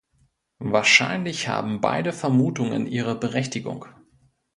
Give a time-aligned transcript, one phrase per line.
[0.63, 3.85] Wahrscheinlich haben beide Vermutungen ihre Berechtigung.